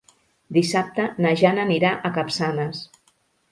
[0.55, 2.83] Dissabte na Jana anirà a Capçanes.